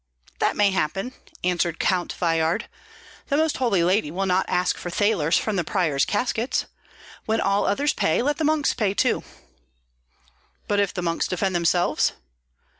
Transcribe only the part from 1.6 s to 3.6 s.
Count Veyhard. "The Most